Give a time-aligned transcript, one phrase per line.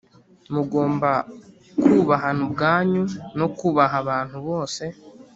[0.53, 1.11] mugomba
[1.83, 3.03] kubahana ubwanyu
[3.37, 4.83] no kubaha abantu bose